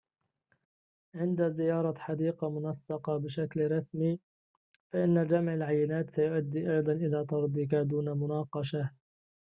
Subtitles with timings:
[1.19, 4.19] عند زيارة حديقة منسقة بشكل رسمي
[4.91, 8.91] فإن جمع العينات سيؤدي أيضاً إلى طردك دون مناقشة